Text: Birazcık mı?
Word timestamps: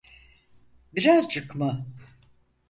Birazcık 0.93 1.55
mı? 1.55 1.85